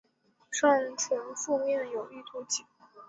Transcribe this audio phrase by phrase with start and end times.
[0.49, 2.65] 上唇腹面有一突起。